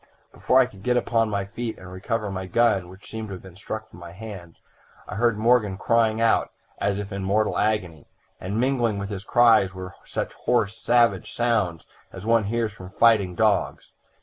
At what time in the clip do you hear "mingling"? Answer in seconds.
8.59-8.97